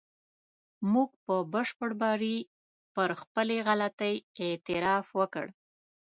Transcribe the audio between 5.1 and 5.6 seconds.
وکړ.